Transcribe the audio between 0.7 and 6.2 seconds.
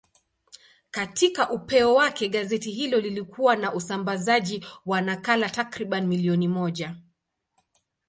Katika upeo wake, gazeti hilo lilikuwa na usambazaji wa nakala takriban